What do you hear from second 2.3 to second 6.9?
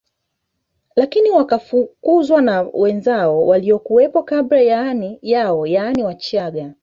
na wenzao waliokuwepo kabla yao yaani Wachaga